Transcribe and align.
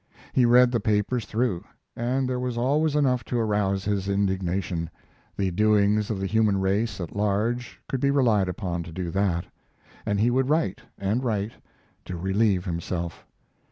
He 0.33 0.47
read 0.47 0.71
the 0.71 0.79
papers 0.79 1.25
through, 1.27 1.63
and 1.95 2.27
there 2.27 2.39
was 2.39 2.57
always 2.57 2.95
enough 2.95 3.23
to 3.25 3.37
arouse 3.37 3.85
his 3.85 4.09
indignation 4.09 4.89
the 5.37 5.51
doings 5.51 6.09
of 6.09 6.19
the 6.19 6.25
human 6.25 6.59
race 6.59 6.99
at 6.99 7.15
large 7.15 7.79
could 7.87 7.99
be 7.99 8.09
relied 8.09 8.49
upon 8.49 8.81
to 8.81 8.91
do 8.91 9.11
that 9.11 9.45
and 10.03 10.19
he 10.19 10.31
would 10.31 10.49
write, 10.49 10.81
and 10.97 11.23
write, 11.23 11.53
to 12.05 12.17
relieve 12.17 12.65
himself. 12.65 13.27